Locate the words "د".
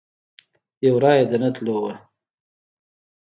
1.31-1.33